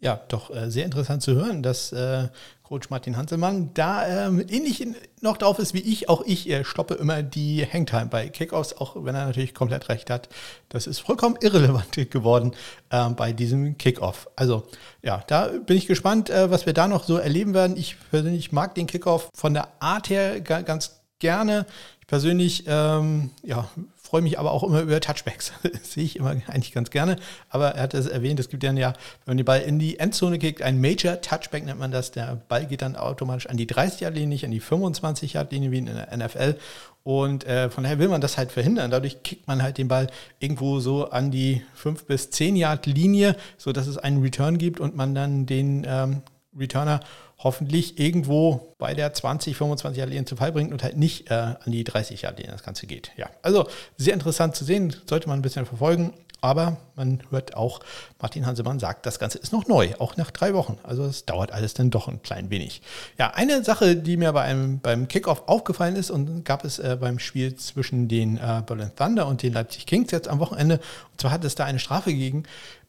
[0.00, 2.28] Ja, doch äh, sehr interessant zu hören, dass äh,
[2.64, 4.86] Coach Martin Hanselmann da ähm, ähnlich
[5.20, 6.08] noch drauf ist wie ich.
[6.08, 10.10] Auch ich äh, stoppe immer die Hangtime bei Kickoffs, auch wenn er natürlich komplett recht
[10.10, 10.28] hat.
[10.70, 12.52] Das ist vollkommen irrelevant geworden
[12.90, 14.28] äh, bei diesem Kickoff.
[14.34, 14.64] Also
[15.02, 17.76] ja, da bin ich gespannt, äh, was wir da noch so erleben werden.
[17.76, 21.66] Ich persönlich mag den Kickoff von der Art her ganz gerne.
[22.04, 25.54] Ich persönlich ähm, ja, freue mich aber auch immer über Touchbacks.
[25.82, 27.16] Sehe ich immer eigentlich ganz gerne.
[27.48, 28.92] Aber er hat es erwähnt, es gibt dann ja,
[29.24, 32.10] wenn man den Ball in die Endzone kickt, ein Major Touchback nennt man das.
[32.10, 36.14] Der Ball geht dann automatisch an die 30-Yard-Linie, nicht an die 25-Yard-Linie wie in der
[36.14, 36.58] NFL.
[37.04, 38.90] Und äh, von daher will man das halt verhindern.
[38.90, 40.08] Dadurch kickt man halt den Ball
[40.40, 44.94] irgendwo so an die 5 bis 10 Yard Linie, sodass es einen Return gibt und
[44.94, 46.20] man dann den ähm,
[46.54, 47.00] Returner
[47.38, 51.34] hoffentlich irgendwo bei der 20, 25 Yard Linie zu Fall bringt und halt nicht äh,
[51.34, 53.12] an die 30 Yard Linie das Ganze geht.
[53.16, 56.12] Ja, also sehr interessant zu sehen, sollte man ein bisschen verfolgen.
[56.44, 57.80] Aber man hört auch,
[58.20, 60.76] Martin Hansemann sagt, das Ganze ist noch neu, auch nach drei Wochen.
[60.82, 62.82] Also es dauert alles dann doch ein klein wenig.
[63.18, 66.98] Ja, eine Sache, die mir bei einem, beim Kickoff aufgefallen ist und gab es äh,
[67.00, 70.80] beim Spiel zwischen den äh, Berlin Thunder und den Leipzig Kings jetzt am Wochenende.
[71.12, 72.42] Und zwar hat es da eine Strafe gegen,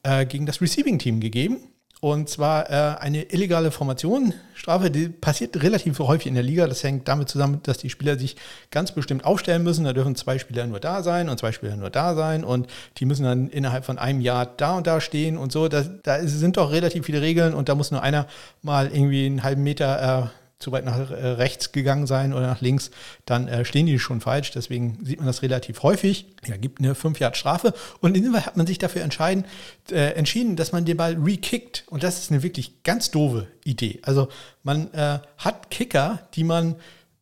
[0.04, 1.60] äh, gegen das Receiving Team gegeben.
[2.06, 4.36] Und zwar äh, eine illegale Formation.
[4.54, 6.68] Strafe, die passiert relativ häufig in der Liga.
[6.68, 8.36] Das hängt damit zusammen, dass die Spieler sich
[8.70, 9.86] ganz bestimmt aufstellen müssen.
[9.86, 12.44] Da dürfen zwei Spieler nur da sein und zwei Spieler nur da sein.
[12.44, 15.68] Und die müssen dann innerhalb von einem Jahr da und da stehen und so.
[15.68, 18.28] Da, da sind doch relativ viele Regeln und da muss nur einer
[18.62, 22.62] mal irgendwie einen halben Meter äh, zu weit nach äh, rechts gegangen sein oder nach
[22.62, 22.92] links,
[23.26, 24.52] dann äh, stehen die schon falsch.
[24.52, 26.28] Deswegen sieht man das relativ häufig.
[26.46, 27.74] Ja, gibt eine 5 Yard Strafe.
[28.00, 29.46] Und in dem Fall hat man sich dafür entscheiden,
[29.92, 31.84] äh, entschieden, dass man den Ball re-kickt.
[31.88, 34.00] Und das ist eine wirklich ganz doofe Idee.
[34.04, 34.30] Also
[34.64, 36.76] man äh, hat Kicker, die man,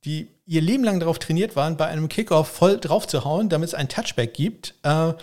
[0.05, 3.69] die ihr Leben lang darauf trainiert waren, bei einem Kickoff voll drauf zu hauen, damit
[3.69, 4.75] es ein Touchback gibt.
[4.83, 5.13] Äh,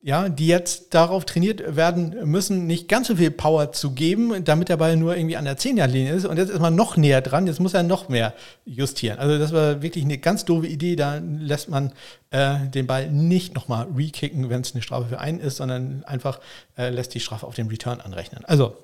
[0.00, 4.68] ja, die jetzt darauf trainiert werden müssen, nicht ganz so viel Power zu geben, damit
[4.68, 6.24] der Ball nur irgendwie an der 10 linie ist.
[6.24, 8.32] Und jetzt ist man noch näher dran, jetzt muss er noch mehr
[8.64, 9.18] justieren.
[9.18, 10.94] Also das war wirklich eine ganz doofe Idee.
[10.94, 11.92] Da lässt man
[12.30, 16.38] äh, den Ball nicht nochmal rekicken, wenn es eine Strafe für einen ist, sondern einfach
[16.76, 18.44] äh, lässt die Strafe auf den Return anrechnen.
[18.44, 18.76] Also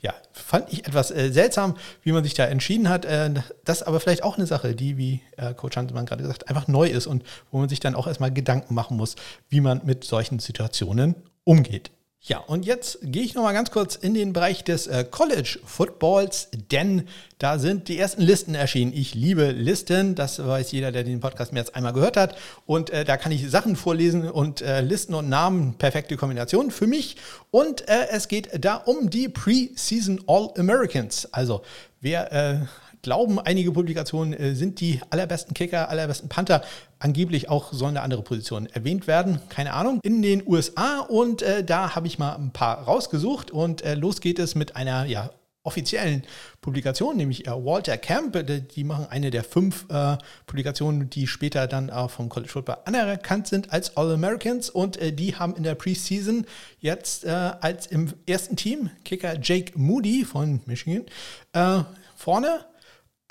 [0.00, 3.04] ja, fand ich etwas äh, seltsam, wie man sich da entschieden hat.
[3.04, 6.68] Äh, das aber vielleicht auch eine Sache, die, wie äh, Coach Hansemann gerade gesagt einfach
[6.68, 9.16] neu ist und wo man sich dann auch erstmal Gedanken machen muss,
[9.48, 11.90] wie man mit solchen Situationen umgeht.
[12.24, 16.50] Ja, und jetzt gehe ich nochmal ganz kurz in den Bereich des äh, College Footballs,
[16.70, 17.08] denn
[17.38, 18.92] da sind die ersten Listen erschienen.
[18.94, 22.36] Ich liebe Listen, das weiß jeder, der den Podcast mehr als einmal gehört hat.
[22.64, 26.86] Und äh, da kann ich Sachen vorlesen und äh, Listen und Namen, perfekte Kombination für
[26.86, 27.16] mich.
[27.50, 31.28] Und äh, es geht da um die Preseason All-Americans.
[31.32, 31.62] Also
[32.00, 32.58] wer äh,
[33.02, 36.62] glauben einige Publikationen, äh, sind die allerbesten Kicker, allerbesten Panther.
[36.98, 39.40] Angeblich auch sollen da andere Positionen erwähnt werden.
[39.48, 40.00] Keine Ahnung.
[40.02, 44.20] In den USA und äh, da habe ich mal ein paar rausgesucht und äh, los
[44.20, 45.30] geht es mit einer ja,
[45.64, 46.22] offiziellen
[46.60, 48.36] Publikation, nämlich äh, Walter Camp.
[48.74, 53.48] Die machen eine der fünf äh, Publikationen, die später dann äh, vom College Football anerkannt
[53.48, 54.70] sind als All-Americans.
[54.70, 56.46] Und äh, die haben in der Preseason
[56.78, 61.04] jetzt äh, als im ersten Team Kicker Jake Moody von Michigan
[61.52, 61.82] äh,
[62.16, 62.64] vorne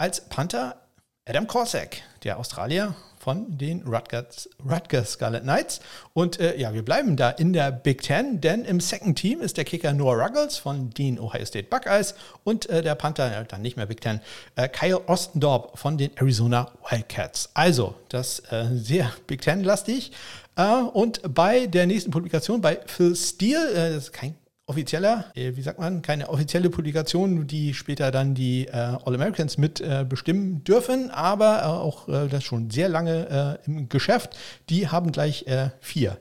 [0.01, 0.77] als Panther
[1.25, 5.79] Adam Corsack, der Australier von den Rutgers, Rutgers Scarlet Knights.
[6.13, 9.57] Und äh, ja, wir bleiben da in der Big Ten, denn im Second Team ist
[9.57, 13.61] der Kicker Noah Ruggles von den Ohio State Buckeyes und äh, der Panther, äh, dann
[13.61, 14.21] nicht mehr Big Ten,
[14.55, 17.51] äh, Kyle Ostendorp von den Arizona Wildcats.
[17.53, 20.13] Also, das äh, sehr Big Ten-lastig.
[20.55, 24.35] Äh, und bei der nächsten Publikation, bei Phil Steele, das ist kein
[24.67, 29.81] offizieller, äh, wie sagt man, keine offizielle Publikation, die später dann die äh, All-Americans mit
[29.81, 34.37] äh, bestimmen dürfen, aber äh, auch äh, das schon sehr lange äh, im Geschäft.
[34.69, 35.45] Die haben gleich
[35.79, 36.17] vier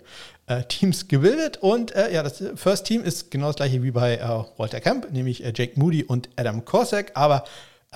[0.69, 1.59] Teams gebildet.
[1.59, 4.19] Und ja, das First Team ist genau das gleiche wie bei
[4.57, 7.45] Walter Camp, nämlich Jake Moody und Adam Korsak, aber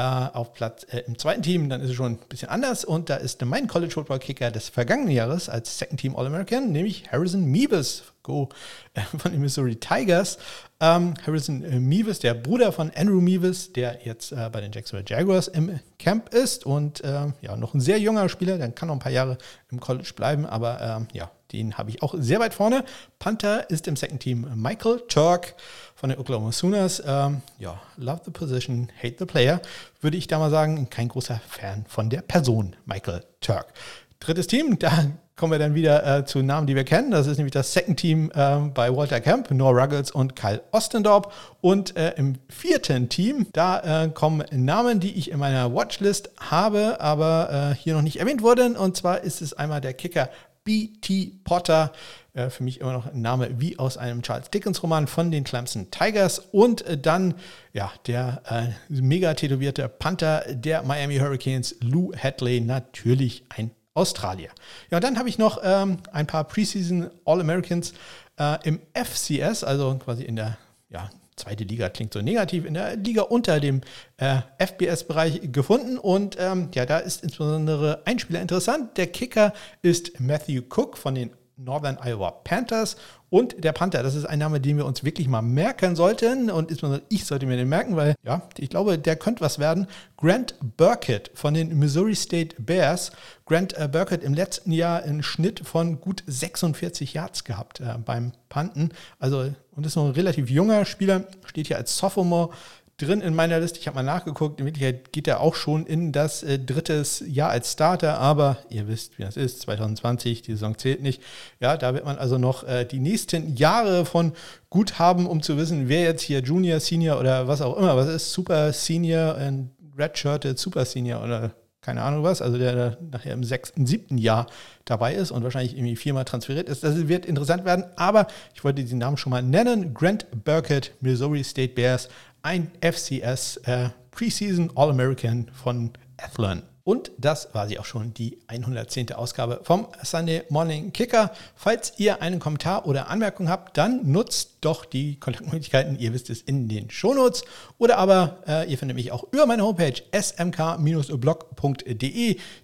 [0.02, 2.84] auf Platz äh, im zweiten Team, dann ist es schon ein bisschen anders.
[2.84, 7.12] Und da ist mein College Football Kicker des vergangenen Jahres als Second Team All-American, nämlich
[7.12, 8.48] Harrison Meebus Go
[8.94, 10.38] äh, von den Missouri Tigers.
[10.80, 15.04] Ähm, Harrison äh, Meeves, der Bruder von Andrew Meeves, der jetzt äh, bei den Jacksonville
[15.06, 18.96] Jaguars im Camp ist und ähm, ja, noch ein sehr junger Spieler, der kann noch
[18.96, 19.38] ein paar Jahre
[19.70, 22.84] im College bleiben, aber ähm, ja, den habe ich auch sehr weit vorne.
[23.18, 25.54] Panther ist im Second Team Michael Turk
[25.94, 27.02] von den Oklahoma Sooners.
[27.06, 29.60] Ähm, ja, love the position, hate the player,
[30.00, 30.88] würde ich da mal sagen.
[30.90, 33.72] Kein großer Fan von der Person Michael Turk.
[34.20, 37.10] Drittes Team, da kommen wir dann wieder äh, zu Namen, die wir kennen.
[37.10, 41.32] Das ist nämlich das Second Team äh, bei Walter Camp, Noah Ruggles und Kyle Ostendorp.
[41.60, 47.00] Und äh, im vierten Team, da äh, kommen Namen, die ich in meiner Watchlist habe,
[47.00, 48.76] aber äh, hier noch nicht erwähnt wurden.
[48.76, 50.30] Und zwar ist es einmal der Kicker
[50.64, 51.32] B.T.
[51.44, 51.92] Potter.
[52.32, 55.90] Äh, für mich immer noch ein Name wie aus einem Charles Dickens-Roman von den Clemson
[55.90, 56.40] Tigers.
[56.52, 57.34] Und dann
[57.72, 58.42] ja, der
[58.88, 64.50] mega tätowierte Panther der Miami Hurricanes, Lou Hadley, natürlich ein Australier.
[64.90, 67.94] Ja, und dann habe ich noch ähm, ein paar Preseason All-Americans
[68.38, 70.58] äh, im FCS, also quasi in der
[70.90, 73.80] ja, zweite Liga klingt so negativ, in der Liga unter dem
[74.16, 75.98] äh, FBS-Bereich gefunden.
[75.98, 78.96] Und ähm, ja, da ist insbesondere ein Spieler interessant.
[78.96, 82.96] Der Kicker ist Matthew Cook von den Northern Iowa Panthers
[83.34, 86.52] und der Panther, das ist ein Name, den wir uns wirklich mal merken sollten.
[86.52, 86.70] Und
[87.08, 89.88] ich sollte mir den merken, weil ja, ich glaube, der könnte was werden.
[90.16, 93.10] Grant Burkett von den Missouri State Bears.
[93.44, 98.30] Grant äh, Burkett im letzten Jahr einen Schnitt von gut 46 Yards gehabt äh, beim
[98.48, 98.90] Panten.
[99.18, 102.50] Also, und ist noch ein relativ junger Spieler, steht hier als Sophomore
[102.96, 103.78] drin in meiner Liste.
[103.78, 104.60] Ich habe mal nachgeguckt.
[104.60, 108.88] In Wirklichkeit geht er auch schon in das äh, drittes Jahr als Starter, aber ihr
[108.88, 109.60] wisst, wie das ist.
[109.62, 111.22] 2020, die Saison zählt nicht.
[111.60, 114.32] Ja, da wird man also noch äh, die nächsten Jahre von
[114.70, 118.08] gut haben, um zu wissen, wer jetzt hier Junior, Senior oder was auch immer, was
[118.08, 121.54] ist Super Senior, ein Redshirted Super Senior oder
[121.84, 124.46] keine Ahnung was, also der nachher im sechsten, siebten Jahr
[124.86, 126.82] dabei ist und wahrscheinlich irgendwie viermal transferiert ist.
[126.82, 129.92] Das wird interessant werden, aber ich wollte den Namen schon mal nennen.
[129.92, 132.08] Grant Burkett, Missouri State Bears,
[132.44, 136.62] ein FCS äh, Preseason All-American von Athlon.
[136.84, 139.12] Und das war sie auch schon, die 110.
[139.14, 141.32] Ausgabe vom Sunday Morning Kicker.
[141.54, 146.42] Falls ihr einen Kommentar oder Anmerkung habt, dann nutzt doch die Kontaktmöglichkeiten, ihr wisst es,
[146.42, 147.44] in den Shownotes.
[147.78, 151.16] Oder aber äh, ihr findet mich auch über meine Homepage smk-blog.de.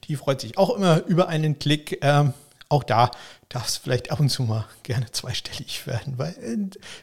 [0.05, 1.99] Die freut sich auch immer über einen Klick.
[2.03, 2.35] Ähm,
[2.71, 3.11] auch da
[3.51, 6.57] darf es vielleicht ab und zu mal gerne zweistellig werden, weil äh,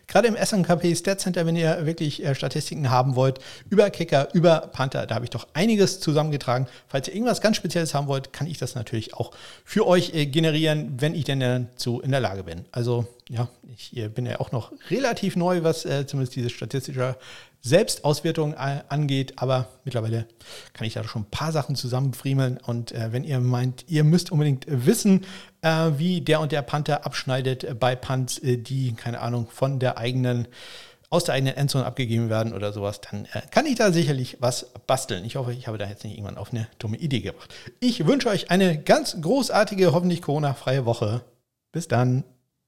[0.08, 4.62] gerade im SNKP Stat Center, wenn ihr wirklich äh, Statistiken haben wollt, über Kicker, über
[4.62, 6.68] Panther, da habe ich doch einiges zusammengetragen.
[6.88, 9.32] Falls ihr irgendwas ganz Spezielles haben wollt, kann ich das natürlich auch
[9.66, 12.66] für euch äh, generieren, wenn ich denn dazu in der Lage bin.
[12.72, 17.18] Also ja, ich bin ja auch noch relativ neu, was äh, zumindest diese statistische
[17.62, 20.28] Selbstauswertung äh, angeht, aber mittlerweile
[20.74, 24.32] kann ich da schon ein paar Sachen zusammenfriemeln und äh, wenn ihr meint, ihr müsst
[24.32, 25.26] unbedingt wissen,
[25.62, 29.98] äh, wie der und der Panther abschneidet bei Punts, äh, die, keine Ahnung, von der
[29.98, 30.48] eigenen
[31.10, 34.74] aus der eigenen Endzone abgegeben werden oder sowas, dann äh, kann ich da sicherlich was
[34.88, 35.24] basteln.
[35.24, 37.54] Ich hoffe, ich habe da jetzt nicht irgendwann auf eine dumme Idee gebracht.
[37.80, 41.22] Ich wünsche euch eine ganz großartige, hoffentlich Corona-freie Woche.
[41.72, 42.24] Bis dann.